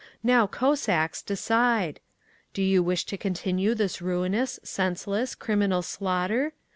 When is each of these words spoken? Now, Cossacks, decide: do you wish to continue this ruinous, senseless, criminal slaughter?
Now, 0.23 0.47
Cossacks, 0.47 1.21
decide: 1.21 1.99
do 2.55 2.63
you 2.63 2.81
wish 2.81 3.05
to 3.05 3.19
continue 3.19 3.75
this 3.75 4.01
ruinous, 4.01 4.59
senseless, 4.63 5.35
criminal 5.35 5.83
slaughter? 5.83 6.53